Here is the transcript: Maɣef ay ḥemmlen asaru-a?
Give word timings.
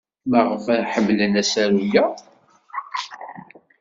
Maɣef 0.29 0.65
ay 0.73 0.83
ḥemmlen 0.93 1.33
asaru-a? 1.41 2.05